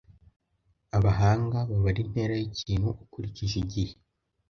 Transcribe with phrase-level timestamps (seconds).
[0.97, 3.93] abahanga babara intera yikintu ukurikije igihe